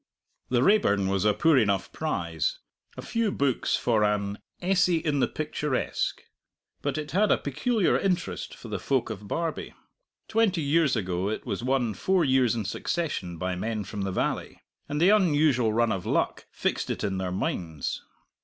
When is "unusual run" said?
15.11-15.91